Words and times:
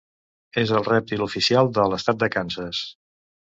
És 0.61 0.73
el 0.77 0.87
rèptil 0.87 1.27
oficial 1.27 1.71
de 1.77 1.87
l'estat 1.93 2.21
de 2.25 2.33
Kansas. 2.39 2.83